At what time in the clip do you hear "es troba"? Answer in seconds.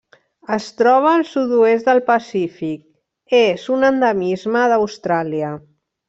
0.53-1.09